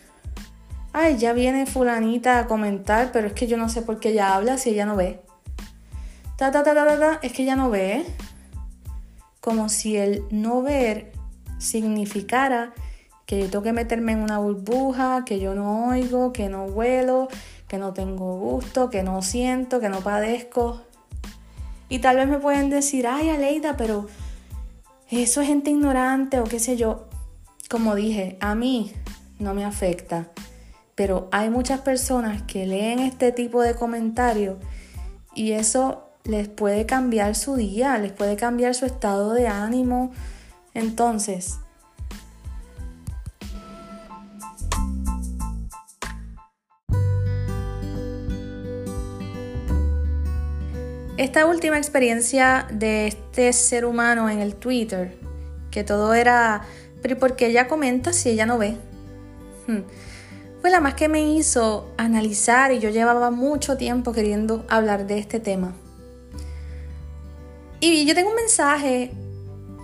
ay, 0.93 1.17
ya 1.17 1.33
viene 1.33 1.65
fulanita 1.65 2.39
a 2.39 2.47
comentar, 2.47 3.11
pero 3.11 3.27
es 3.27 3.33
que 3.33 3.47
yo 3.47 3.57
no 3.57 3.67
sé 3.67 3.81
por 3.81 3.99
qué 3.99 4.09
ella 4.09 4.35
habla 4.35 4.57
si 4.57 4.69
ella 4.69 4.85
no 4.85 4.95
ve. 4.95 5.21
Ta, 6.37 6.51
ta, 6.51 6.63
ta, 6.63 6.73
ta, 6.73 6.85
ta, 6.85 6.99
ta 6.99 7.19
es 7.21 7.33
que 7.33 7.43
ella 7.43 7.55
no 7.55 7.69
ve. 7.69 8.05
Como 9.43 9.67
si 9.67 9.97
el 9.97 10.23
no 10.31 10.61
ver 10.61 11.11
significara 11.57 12.73
que 13.25 13.41
yo 13.41 13.49
tengo 13.49 13.61
que 13.61 13.73
meterme 13.73 14.13
en 14.13 14.19
una 14.19 14.39
burbuja, 14.39 15.25
que 15.25 15.41
yo 15.41 15.53
no 15.53 15.89
oigo, 15.89 16.31
que 16.31 16.47
no 16.47 16.63
huelo, 16.63 17.27
que 17.67 17.77
no 17.77 17.91
tengo 17.91 18.37
gusto, 18.39 18.89
que 18.89 19.03
no 19.03 19.21
siento, 19.21 19.81
que 19.81 19.89
no 19.89 19.99
padezco. 19.99 20.81
Y 21.89 21.99
tal 21.99 22.15
vez 22.15 22.29
me 22.29 22.39
pueden 22.39 22.69
decir, 22.69 23.05
ay, 23.05 23.31
Aleida, 23.31 23.75
pero 23.75 24.07
eso 25.09 25.41
es 25.41 25.47
gente 25.47 25.71
ignorante 25.71 26.39
o 26.39 26.45
qué 26.45 26.59
sé 26.59 26.77
yo. 26.77 27.09
Como 27.69 27.95
dije, 27.95 28.37
a 28.39 28.55
mí 28.55 28.93
no 29.39 29.53
me 29.53 29.65
afecta. 29.65 30.29
Pero 30.95 31.27
hay 31.33 31.49
muchas 31.49 31.81
personas 31.81 32.43
que 32.43 32.65
leen 32.65 32.99
este 32.99 33.33
tipo 33.33 33.61
de 33.61 33.75
comentarios 33.75 34.55
y 35.35 35.51
eso 35.51 36.02
les 36.23 36.47
puede 36.47 36.85
cambiar 36.85 37.35
su 37.35 37.55
día, 37.55 37.97
les 37.97 38.11
puede 38.11 38.35
cambiar 38.35 38.75
su 38.75 38.85
estado 38.85 39.33
de 39.33 39.47
ánimo. 39.47 40.11
Entonces, 40.73 41.59
esta 51.17 51.45
última 51.45 51.77
experiencia 51.77 52.67
de 52.71 53.07
este 53.07 53.53
ser 53.53 53.85
humano 53.85 54.29
en 54.29 54.39
el 54.39 54.55
Twitter, 54.55 55.17
que 55.71 55.83
todo 55.83 56.13
era, 56.13 56.61
pero 57.01 57.17
porque 57.17 57.47
ella 57.47 57.67
comenta 57.67 58.13
si 58.13 58.29
ella 58.29 58.45
no 58.45 58.57
ve? 58.57 58.77
Hmm 59.67 59.81
fue 60.63 60.71
la 60.71 60.79
más 60.79 60.93
que 60.93 61.09
me 61.09 61.33
hizo 61.33 61.91
analizar 61.97 62.71
y 62.71 62.79
yo 62.79 62.89
llevaba 62.89 63.31
mucho 63.31 63.75
tiempo 63.75 64.13
queriendo 64.13 64.63
hablar 64.69 65.07
de 65.07 65.19
este 65.19 65.41
tema. 65.41 65.73
Y 67.85 68.05
yo 68.05 68.15
tengo 68.15 68.29
un 68.29 68.37
mensaje 68.37 69.11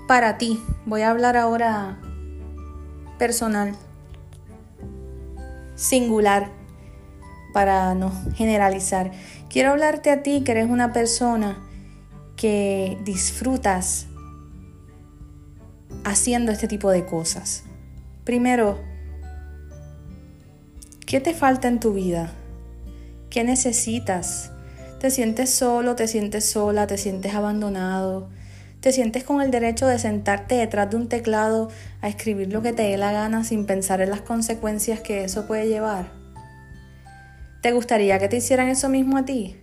para 0.07 0.37
ti. 0.37 0.57
Voy 0.85 1.01
a 1.01 1.09
hablar 1.09 1.35
ahora 1.35 1.99
personal, 3.17 3.75
singular, 5.75 6.49
para 7.53 7.93
no 7.95 8.09
generalizar. 8.35 9.11
Quiero 9.49 9.71
hablarte 9.71 10.11
a 10.11 10.23
ti 10.23 10.45
que 10.45 10.53
eres 10.53 10.69
una 10.69 10.93
persona 10.93 11.61
que 12.37 12.97
disfrutas 13.03 14.07
haciendo 16.05 16.53
este 16.53 16.69
tipo 16.69 16.91
de 16.91 17.05
cosas. 17.05 17.65
Primero, 18.23 18.79
¿Qué 21.05 21.19
te 21.19 21.33
falta 21.33 21.67
en 21.67 21.79
tu 21.81 21.93
vida? 21.93 22.31
¿Qué 23.31 23.43
necesitas? 23.43 24.51
¿Te 24.99 25.11
sientes 25.11 25.49
solo, 25.49 25.95
te 25.95 26.07
sientes 26.07 26.45
sola, 26.45 26.85
te 26.87 26.97
sientes 26.97 27.33
abandonado? 27.33 28.29
¿Te 28.81 28.91
sientes 28.91 29.23
con 29.23 29.41
el 29.41 29.51
derecho 29.51 29.87
de 29.87 29.97
sentarte 29.99 30.55
detrás 30.55 30.89
de 30.89 30.97
un 30.97 31.07
teclado 31.07 31.69
a 32.01 32.09
escribir 32.09 32.51
lo 32.51 32.61
que 32.61 32.73
te 32.73 32.83
dé 32.83 32.97
la 32.97 33.11
gana 33.11 33.43
sin 33.43 33.65
pensar 33.65 34.01
en 34.01 34.09
las 34.09 34.21
consecuencias 34.21 34.99
que 34.99 35.23
eso 35.23 35.47
puede 35.47 35.67
llevar? 35.67 36.11
¿Te 37.61 37.71
gustaría 37.71 38.19
que 38.19 38.27
te 38.27 38.37
hicieran 38.37 38.67
eso 38.67 38.89
mismo 38.89 39.17
a 39.17 39.25
ti? 39.25 39.57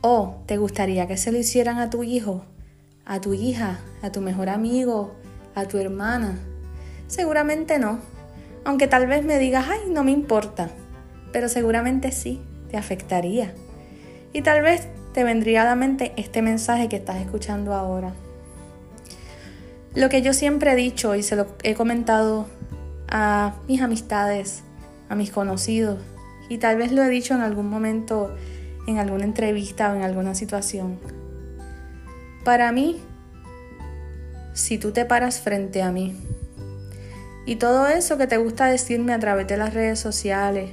¿O 0.00 0.42
te 0.46 0.56
gustaría 0.56 1.06
que 1.06 1.16
se 1.16 1.32
lo 1.32 1.38
hicieran 1.38 1.78
a 1.78 1.90
tu 1.90 2.02
hijo, 2.02 2.44
a 3.04 3.20
tu 3.20 3.34
hija, 3.34 3.80
a 4.02 4.10
tu 4.10 4.20
mejor 4.20 4.48
amigo, 4.48 5.14
a 5.54 5.66
tu 5.66 5.78
hermana? 5.78 6.38
Seguramente 7.08 7.78
no 7.78 8.00
aunque 8.64 8.86
tal 8.86 9.06
vez 9.06 9.24
me 9.24 9.38
digas, 9.38 9.66
ay, 9.68 9.90
no 9.90 10.04
me 10.04 10.12
importa, 10.12 10.70
pero 11.32 11.48
seguramente 11.48 12.12
sí, 12.12 12.40
te 12.70 12.76
afectaría. 12.76 13.54
Y 14.32 14.42
tal 14.42 14.62
vez 14.62 14.88
te 15.12 15.24
vendría 15.24 15.62
a 15.62 15.64
la 15.66 15.74
mente 15.74 16.12
este 16.16 16.42
mensaje 16.42 16.88
que 16.88 16.96
estás 16.96 17.16
escuchando 17.16 17.74
ahora. 17.74 18.14
Lo 19.94 20.08
que 20.08 20.22
yo 20.22 20.32
siempre 20.32 20.72
he 20.72 20.76
dicho 20.76 21.14
y 21.14 21.22
se 21.22 21.36
lo 21.36 21.46
he 21.62 21.74
comentado 21.74 22.46
a 23.08 23.56
mis 23.68 23.82
amistades, 23.82 24.62
a 25.10 25.14
mis 25.14 25.30
conocidos, 25.30 25.98
y 26.48 26.58
tal 26.58 26.76
vez 26.76 26.92
lo 26.92 27.02
he 27.02 27.10
dicho 27.10 27.34
en 27.34 27.42
algún 27.42 27.68
momento, 27.68 28.34
en 28.86 28.98
alguna 28.98 29.24
entrevista 29.24 29.92
o 29.92 29.96
en 29.96 30.02
alguna 30.02 30.34
situación. 30.34 30.98
Para 32.42 32.72
mí, 32.72 33.00
si 34.54 34.78
tú 34.78 34.92
te 34.92 35.04
paras 35.04 35.40
frente 35.40 35.82
a 35.82 35.92
mí 35.92 36.16
y 37.46 37.56
todo 37.56 37.86
eso 37.86 38.18
que 38.18 38.26
te 38.26 38.36
gusta 38.36 38.66
decirme 38.66 39.12
a 39.12 39.18
través 39.18 39.46
de 39.46 39.56
las 39.56 39.74
redes 39.74 39.98
sociales, 39.98 40.70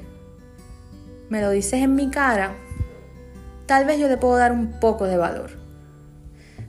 me 1.29 1.41
lo 1.41 1.49
dices 1.49 1.83
en 1.83 1.95
mi 1.95 2.09
cara, 2.09 2.55
tal 3.69 3.85
vez 3.85 3.99
yo 3.99 4.07
te 4.07 4.17
puedo 4.17 4.35
dar 4.35 4.51
un 4.51 4.79
poco 4.79 5.05
de 5.05 5.15
valor. 5.15 5.51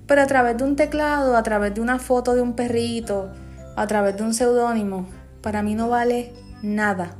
Pero 0.06 0.20
a 0.20 0.26
través 0.26 0.58
de 0.58 0.64
un 0.64 0.76
teclado, 0.76 1.34
a 1.34 1.42
través 1.42 1.74
de 1.74 1.80
una 1.80 1.98
foto 1.98 2.34
de 2.34 2.42
un 2.42 2.52
perrito, 2.52 3.32
a 3.74 3.86
través 3.86 4.18
de 4.18 4.22
un 4.22 4.34
seudónimo, 4.34 5.08
para 5.40 5.62
mí 5.62 5.74
no 5.74 5.88
vale 5.88 6.34
nada. 6.60 7.16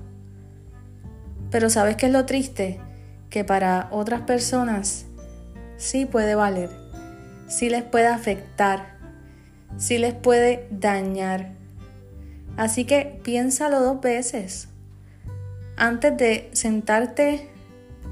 Pero 1.51 1.71
¿sabes 1.71 1.97
qué 1.97 2.07
es 2.07 2.13
lo 2.13 2.27
triste? 2.27 2.79
Que 3.31 3.43
para 3.43 3.89
otras 3.91 4.21
personas 4.21 5.07
sí 5.79 6.05
puede 6.05 6.35
valer, 6.35 6.69
sí 7.49 7.71
les 7.71 7.83
puede 7.83 8.09
afectar, 8.09 8.99
sí 9.79 9.97
les 9.97 10.13
puede 10.13 10.69
dañar. 10.71 11.53
Así 12.59 12.85
que 12.85 13.19
piénsalo 13.25 13.81
dos 13.81 14.03
veces 14.03 14.69
antes 15.79 16.15
de 16.19 16.51
sentarte 16.53 17.49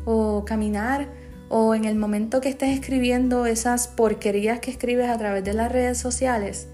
o 0.07 0.47
caminar 0.47 1.18
o 1.49 1.75
en 1.75 1.85
el 1.85 1.97
momento 1.97 2.40
que 2.40 2.49
estés 2.49 2.78
escribiendo 2.78 3.47
esas 3.47 3.88
porquerías 3.88 4.61
que 4.61 4.71
escribes 4.71 5.09
a 5.09 5.19
través 5.19 5.45
de 5.45 5.55
las 5.55 5.73
redes 5.73 5.99
sociales. 5.99 6.69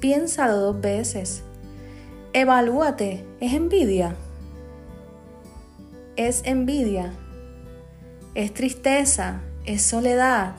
Piénsalo 0.00 0.56
dos 0.56 0.80
veces. 0.80 1.42
Evalúate. 2.32 3.24
¿Es 3.40 3.54
envidia? 3.54 4.16
¿Es 6.16 6.42
envidia? 6.44 7.12
¿Es 8.34 8.52
tristeza? 8.52 9.40
¿Es 9.64 9.82
soledad? 9.82 10.56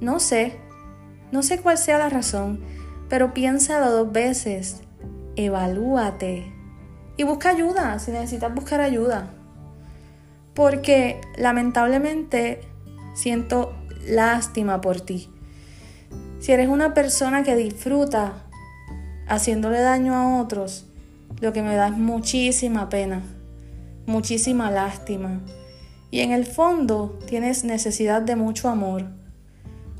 No 0.00 0.18
sé, 0.18 0.58
no 1.30 1.44
sé 1.44 1.60
cuál 1.60 1.78
sea 1.78 1.98
la 1.98 2.08
razón, 2.08 2.60
pero 3.08 3.32
piénsalo 3.32 3.90
dos 3.90 4.12
veces, 4.12 4.80
evalúate 5.36 6.52
y 7.16 7.22
busca 7.22 7.50
ayuda 7.50 7.98
si 7.98 8.10
necesitas 8.10 8.52
buscar 8.54 8.80
ayuda. 8.80 9.30
Porque 10.54 11.20
lamentablemente 11.36 12.60
siento 13.14 13.74
lástima 14.06 14.80
por 14.80 15.00
ti. 15.00 15.28
Si 16.40 16.52
eres 16.52 16.68
una 16.68 16.92
persona 16.92 17.42
que 17.42 17.54
disfruta 17.54 18.32
haciéndole 19.28 19.80
daño 19.80 20.14
a 20.14 20.40
otros, 20.40 20.86
lo 21.40 21.52
que 21.52 21.62
me 21.62 21.74
da 21.74 21.88
es 21.88 21.96
muchísima 21.96 22.88
pena, 22.88 23.22
muchísima 24.06 24.70
lástima. 24.70 25.40
Y 26.10 26.20
en 26.20 26.32
el 26.32 26.44
fondo 26.44 27.18
tienes 27.26 27.64
necesidad 27.64 28.22
de 28.22 28.36
mucho 28.36 28.68
amor. 28.68 29.06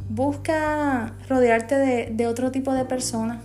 Busca 0.09 1.15
rodearte 1.29 1.77
de, 1.77 2.11
de 2.13 2.27
otro 2.27 2.51
tipo 2.51 2.75
de 2.75 2.85
personas. 2.85 3.39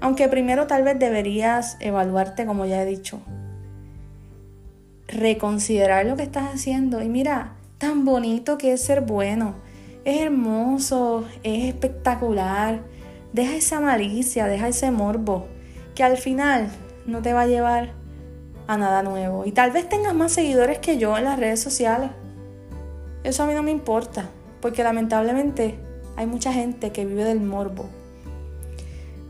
Aunque 0.00 0.28
primero 0.28 0.66
tal 0.66 0.82
vez 0.82 0.98
deberías 0.98 1.76
evaluarte, 1.80 2.46
como 2.46 2.66
ya 2.66 2.82
he 2.82 2.86
dicho. 2.86 3.20
Reconsiderar 5.08 6.06
lo 6.06 6.16
que 6.16 6.22
estás 6.22 6.54
haciendo. 6.54 7.02
Y 7.02 7.08
mira, 7.08 7.56
tan 7.78 8.04
bonito 8.04 8.58
que 8.58 8.72
es 8.72 8.82
ser 8.82 9.00
bueno. 9.00 9.56
Es 10.04 10.20
hermoso, 10.20 11.26
es 11.42 11.64
espectacular. 11.64 12.82
Deja 13.32 13.56
esa 13.56 13.80
malicia, 13.80 14.46
deja 14.46 14.68
ese 14.68 14.90
morbo, 14.90 15.46
que 15.94 16.02
al 16.02 16.16
final 16.16 16.68
no 17.06 17.20
te 17.20 17.32
va 17.32 17.42
a 17.42 17.46
llevar 17.46 17.90
a 18.66 18.76
nada 18.76 19.02
nuevo. 19.02 19.44
Y 19.44 19.52
tal 19.52 19.70
vez 19.70 19.88
tengas 19.88 20.14
más 20.14 20.32
seguidores 20.32 20.78
que 20.78 20.98
yo 20.98 21.16
en 21.16 21.24
las 21.24 21.38
redes 21.38 21.60
sociales. 21.60 22.10
Eso 23.24 23.42
a 23.42 23.46
mí 23.46 23.54
no 23.54 23.62
me 23.62 23.70
importa, 23.70 24.28
porque 24.60 24.84
lamentablemente 24.84 25.78
hay 26.16 26.26
mucha 26.26 26.52
gente 26.52 26.92
que 26.92 27.04
vive 27.04 27.24
del 27.24 27.40
morbo. 27.40 27.86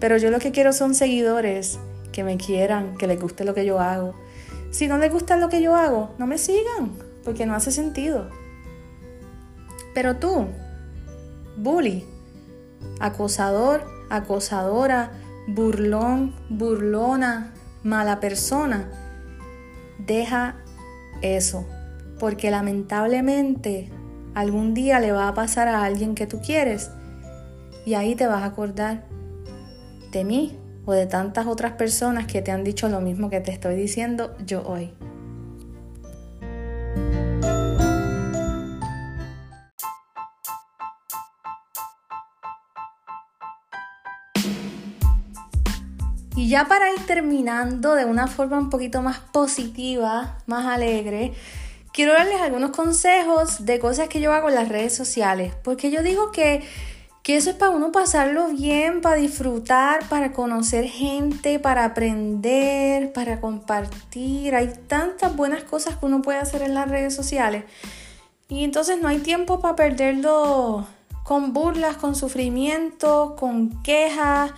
Pero 0.00 0.16
yo 0.16 0.30
lo 0.30 0.38
que 0.38 0.52
quiero 0.52 0.72
son 0.72 0.94
seguidores 0.94 1.78
que 2.12 2.24
me 2.24 2.36
quieran, 2.36 2.96
que 2.96 3.06
les 3.06 3.20
guste 3.20 3.44
lo 3.44 3.54
que 3.54 3.64
yo 3.64 3.80
hago. 3.80 4.14
Si 4.70 4.86
no 4.86 4.98
les 4.98 5.12
gusta 5.12 5.36
lo 5.36 5.48
que 5.48 5.62
yo 5.62 5.74
hago, 5.74 6.14
no 6.18 6.26
me 6.26 6.38
sigan, 6.38 6.92
porque 7.24 7.46
no 7.46 7.54
hace 7.54 7.70
sentido. 7.70 8.28
Pero 9.94 10.16
tú, 10.16 10.46
bully, 11.56 12.04
acosador, 13.00 13.82
acosadora, 14.10 15.12
burlón, 15.48 16.34
burlona, 16.48 17.54
mala 17.82 18.20
persona, 18.20 18.90
deja 19.98 20.56
eso, 21.22 21.66
porque 22.18 22.50
lamentablemente 22.50 23.90
algún 24.34 24.74
día 24.74 25.00
le 25.00 25.12
va 25.12 25.28
a 25.28 25.34
pasar 25.34 25.68
a 25.68 25.84
alguien 25.84 26.14
que 26.14 26.26
tú 26.26 26.40
quieres 26.40 26.90
y 27.84 27.94
ahí 27.94 28.14
te 28.14 28.26
vas 28.26 28.42
a 28.42 28.46
acordar 28.46 29.04
de 30.12 30.24
mí 30.24 30.58
o 30.88 30.92
de 30.92 31.04
tantas 31.04 31.46
otras 31.46 31.72
personas 31.72 32.26
que 32.26 32.40
te 32.40 32.50
han 32.50 32.64
dicho 32.64 32.88
lo 32.88 33.02
mismo 33.02 33.28
que 33.28 33.42
te 33.42 33.52
estoy 33.52 33.76
diciendo 33.76 34.34
yo 34.46 34.62
hoy. 34.62 34.94
Y 46.34 46.48
ya 46.48 46.66
para 46.68 46.90
ir 46.90 47.04
terminando 47.06 47.94
de 47.94 48.06
una 48.06 48.26
forma 48.26 48.56
un 48.56 48.70
poquito 48.70 49.02
más 49.02 49.18
positiva, 49.18 50.38
más 50.46 50.64
alegre, 50.64 51.34
quiero 51.92 52.14
darles 52.14 52.40
algunos 52.40 52.70
consejos 52.70 53.66
de 53.66 53.78
cosas 53.78 54.08
que 54.08 54.22
yo 54.22 54.32
hago 54.32 54.48
en 54.48 54.54
las 54.54 54.70
redes 54.70 54.96
sociales, 54.96 55.52
porque 55.62 55.90
yo 55.90 56.02
digo 56.02 56.32
que, 56.32 56.62
que 57.28 57.36
eso 57.36 57.50
es 57.50 57.56
para 57.56 57.72
uno 57.72 57.92
pasarlo 57.92 58.48
bien, 58.48 59.02
para 59.02 59.16
disfrutar, 59.16 60.08
para 60.08 60.32
conocer 60.32 60.86
gente, 60.86 61.58
para 61.58 61.84
aprender, 61.84 63.12
para 63.12 63.38
compartir. 63.38 64.54
Hay 64.54 64.72
tantas 64.86 65.36
buenas 65.36 65.62
cosas 65.62 65.98
que 65.98 66.06
uno 66.06 66.22
puede 66.22 66.38
hacer 66.38 66.62
en 66.62 66.72
las 66.72 66.88
redes 66.88 67.14
sociales. 67.14 67.64
Y 68.48 68.64
entonces 68.64 69.02
no 69.02 69.08
hay 69.08 69.18
tiempo 69.18 69.60
para 69.60 69.76
perderlo 69.76 70.86
con 71.22 71.52
burlas, 71.52 71.98
con 71.98 72.16
sufrimiento, 72.16 73.36
con 73.38 73.82
quejas 73.82 74.52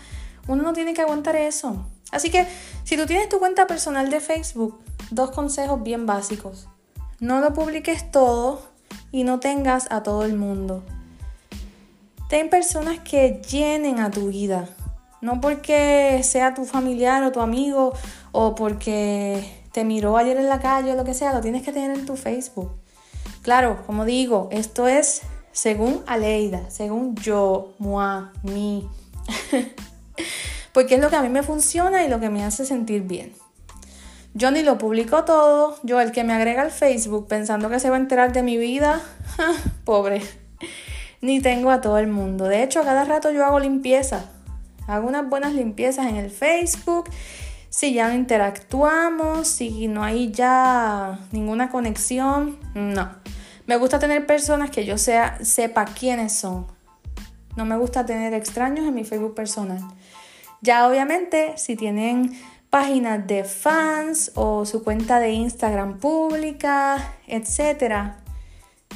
uno 0.47 0.63
no 0.63 0.73
tiene 0.73 0.95
que 0.95 1.03
aguantar 1.03 1.35
eso. 1.35 1.85
Así 2.13 2.31
que 2.31 2.47
si 2.85 2.97
tú 2.97 3.05
tienes 3.05 3.29
tu 3.29 3.41
cuenta 3.41 3.67
personal 3.67 4.11
de 4.11 4.21
Facebook, 4.21 4.79
dos 5.11 5.33
consejos 5.33 5.83
bien 5.83 6.07
básicos. 6.07 6.69
No 7.19 7.41
lo 7.41 7.53
publiques 7.53 8.13
todo 8.13 8.63
y 9.11 9.25
no 9.25 9.41
tengas 9.41 9.91
a 9.91 10.05
todo 10.05 10.25
el 10.25 10.37
mundo. 10.37 10.85
Ten 12.31 12.49
personas 12.49 13.01
que 13.01 13.43
llenen 13.51 13.99
a 13.99 14.13
tu 14.13 14.29
vida. 14.29 14.69
No 15.21 15.41
porque 15.41 16.21
sea 16.23 16.55
tu 16.55 16.65
familiar 16.65 17.25
o 17.25 17.33
tu 17.33 17.41
amigo 17.41 17.93
o 18.31 18.55
porque 18.55 19.65
te 19.73 19.85
miró 19.85 20.17
ayer 20.17 20.37
en 20.37 20.49
la 20.49 20.61
calle 20.61 20.93
o 20.93 20.95
lo 20.95 21.03
que 21.03 21.13
sea, 21.13 21.33
lo 21.35 21.41
tienes 21.41 21.65
que 21.65 21.73
tener 21.73 21.91
en 21.91 22.07
tu 22.07 22.15
Facebook. 22.15 22.71
Claro, 23.43 23.83
como 23.85 24.05
digo, 24.05 24.49
esto 24.53 24.87
es 24.87 25.23
según 25.51 26.05
Aleida, 26.07 26.71
según 26.71 27.17
yo, 27.17 27.75
moi, 27.81 28.27
mi. 28.45 28.89
porque 30.73 30.95
es 30.95 31.01
lo 31.01 31.11
que 31.11 31.17
a 31.17 31.23
mí 31.23 31.31
me 31.31 31.43
funciona 31.43 32.05
y 32.05 32.09
lo 32.09 32.21
que 32.21 32.31
me 32.31 32.45
hace 32.45 32.65
sentir 32.65 33.03
bien. 33.03 33.33
Yo 34.35 34.53
ni 34.53 34.63
lo 34.63 34.79
publico 34.79 35.25
todo, 35.25 35.77
yo 35.83 36.01
el 36.01 36.13
que 36.13 36.23
me 36.23 36.33
agrega 36.33 36.63
al 36.63 36.71
Facebook 36.71 37.27
pensando 37.27 37.69
que 37.71 37.81
se 37.81 37.91
va 37.91 37.97
a 37.97 37.99
enterar 37.99 38.33
de 38.33 38.45
mi 38.45 38.57
vida, 38.57 39.03
pobre, 39.85 40.23
ni 41.21 41.41
tengo 41.41 41.71
a 41.71 41.81
todo 41.81 41.99
el 41.99 42.09
mundo. 42.09 42.47
De 42.47 42.63
hecho, 42.63 42.81
a 42.81 42.85
cada 42.85 43.05
rato 43.05 43.31
yo 43.31 43.45
hago 43.45 43.61
limpieza, 43.61 44.31
hago 44.87 45.09
unas 45.09 45.29
buenas 45.29 45.55
limpiezas 45.55 46.07
en 46.07 46.17
el 46.17 46.31
Facebook. 46.31 47.11
Si 47.69 47.93
ya 47.95 48.09
no 48.09 48.15
interactuamos, 48.15 49.47
si 49.47 49.87
no 49.87 50.03
hay 50.03 50.33
ya 50.33 51.21
ninguna 51.31 51.71
conexión, 51.71 52.59
no. 52.75 53.11
Me 53.67 53.77
gusta 53.77 54.01
tener 54.01 54.27
personas 54.27 54.71
que 54.71 54.85
yo 54.85 54.99
sea, 54.99 55.39
sepa 55.45 55.85
quiénes 55.85 56.33
son. 56.33 56.67
No 57.57 57.65
me 57.65 57.77
gusta 57.77 58.05
tener 58.05 58.35
extraños 58.35 58.87
en 58.87 58.95
mi 58.95 59.05
Facebook 59.05 59.35
personal. 59.35 59.81
Ya 60.61 60.89
obviamente 60.89 61.55
si 61.57 61.77
tienen 61.77 62.33
páginas 62.71 63.27
de 63.27 63.45
fans 63.45 64.33
o 64.35 64.65
su 64.65 64.83
cuenta 64.83 65.19
de 65.21 65.33
Instagram 65.33 65.99
pública, 65.99 67.15
etc. 67.27 68.15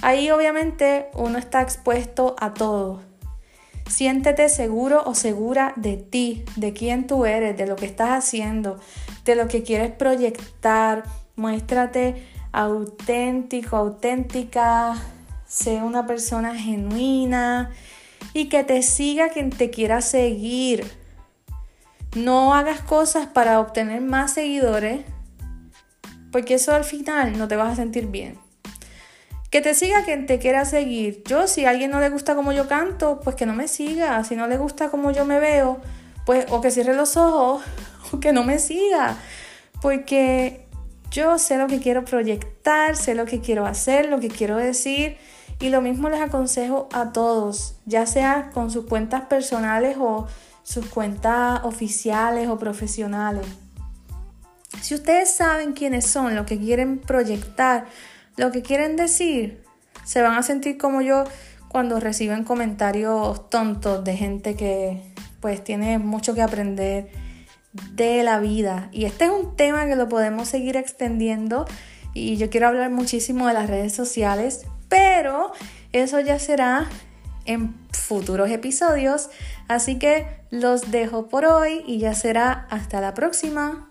Ahí 0.03 0.31
obviamente 0.31 1.07
uno 1.15 1.39
está 1.39 1.63
expuesto 1.63 2.37
a 2.39 2.55
todo. 2.55 3.03
Siéntete 3.89 4.49
seguro 4.49 5.03
o 5.05 5.15
segura 5.15 5.73
de 5.77 5.97
ti, 5.97 6.45
de 6.57 6.73
quién 6.73 7.07
tú 7.07 7.27
eres, 7.27 7.57
de 7.57 7.67
lo 7.67 7.77
que 7.77 7.87
estás 7.87 8.11
haciendo, 8.11 8.79
de 9.25 9.35
lo 9.35 9.47
que 9.49 9.63
quieres 9.63 9.93
proyectar. 9.93 11.05
Muéstrate 11.37 12.27
auténtico, 12.53 13.77
auténtica. 13.77 14.95
Sé 15.47 15.83
una 15.83 16.07
persona 16.07 16.55
genuina 16.55 17.71
y 18.33 18.49
que 18.49 18.65
te 18.65 18.83
siga 18.83 19.29
quien 19.29 19.51
te 19.51 19.71
quiera 19.71 20.01
seguir. 20.01 20.85
No 22.17 22.55
hagas 22.55 22.81
cosas 22.81 23.27
para 23.27 23.61
obtener 23.61 24.01
más 24.01 24.35
seguidores, 24.35 25.05
porque 26.33 26.55
eso 26.55 26.75
al 26.75 26.85
final 26.85 27.37
no 27.39 27.49
te 27.49 27.57
vas 27.57 27.73
a 27.73 27.77
sentir 27.77 28.07
bien. 28.07 28.44
Que 29.55 29.61
te 29.61 29.73
siga 29.75 30.03
quien 30.03 30.27
te 30.27 30.41
quiera 30.41 30.65
seguir. 30.65 31.23
Yo, 31.27 31.47
si 31.47 31.65
a 31.65 31.71
alguien 31.71 31.93
no 31.93 32.01
le 32.01 32.09
gusta 32.09 32.35
como 32.35 32.51
yo 32.51 32.67
canto, 32.67 33.21
pues 33.21 33.37
que 33.37 33.47
no 33.47 33.55
me 33.55 33.69
siga. 33.69 34.25
Si 34.25 34.35
no 34.35 34.49
le 34.49 34.57
gusta 34.57 34.91
como 34.91 35.13
yo 35.13 35.25
me 35.27 35.39
veo, 35.39 35.81
pues 36.27 36.47
o 36.51 36.61
que 36.61 36.73
cierre 36.73 36.93
los 36.93 37.17
ojos 37.17 37.63
o 38.13 38.19
que 38.19 38.33
no 38.33 38.43
me 38.43 38.59
siga. 38.59 39.17
Porque 39.81 40.67
yo 41.13 41.39
sé 41.39 41.57
lo 41.57 41.69
que 41.69 41.79
quiero 41.79 42.05
proyectar, 42.05 42.97
sé 42.97 43.15
lo 43.15 43.27
que 43.27 43.41
quiero 43.41 43.65
hacer, 43.65 44.09
lo 44.09 44.19
que 44.19 44.27
quiero 44.27 44.57
decir. 44.57 45.19
Y 45.61 45.69
lo 45.69 45.81
mismo 45.81 46.09
les 46.09 46.21
aconsejo 46.21 46.89
a 46.93 47.13
todos, 47.13 47.77
ya 47.87 48.07
sea 48.07 48.51
con 48.53 48.73
sus 48.73 48.87
cuentas 48.87 49.27
personales 49.27 49.97
o 50.01 50.27
sus 50.65 50.87
cuentas 50.87 51.61
oficiales 51.63 52.49
o 52.49 52.59
profesionales. 52.59 53.47
Si 54.83 54.97
ustedes 54.97 55.33
saben 55.33 55.75
quiénes 55.75 56.07
son, 56.07 56.35
lo 56.35 56.45
que 56.45 56.59
quieren 56.59 56.99
proyectar, 56.99 57.87
lo 58.37 58.51
que 58.51 58.63
quieren 58.63 58.97
decir, 58.97 59.63
se 60.05 60.23
van 60.23 60.37
a 60.37 60.43
sentir 60.43 60.77
como 60.79 61.01
yo 61.01 61.25
cuando 61.69 61.99
reciben 62.01 62.45
comentarios 62.45 63.49
tontos 63.51 64.05
de 64.05 64.17
gente 64.17 64.55
que 64.55 65.03
pues 65.41 65.63
tiene 65.63 65.99
mucho 65.99 66.35
que 66.35 66.43
aprender 66.43 67.11
de 67.93 68.23
la 68.23 68.39
vida. 68.39 68.89
Y 68.93 69.05
este 69.05 69.25
es 69.25 69.31
un 69.31 69.57
tema 69.57 69.87
que 69.87 69.97
lo 69.97 70.09
podemos 70.09 70.49
seguir 70.49 70.77
extendiendo 70.77 71.67
y 72.13 72.37
yo 72.37 72.49
quiero 72.49 72.69
hablar 72.69 72.91
muchísimo 72.91 73.49
de 73.49 73.55
las 73.55 73.69
redes 73.69 73.93
sociales, 73.93 74.67
pero 74.89 75.53
eso 75.93 76.21
ya 76.21 76.39
será 76.39 76.89
en 77.45 77.75
futuros 77.93 78.51
episodios. 78.51 79.31
Así 79.69 79.99
que 79.99 80.27
los 80.51 80.91
dejo 80.91 81.29
por 81.29 81.45
hoy 81.45 81.83
y 81.87 81.99
ya 81.99 82.15
será 82.15 82.67
hasta 82.71 83.01
la 83.01 83.15
próxima. 83.15 83.91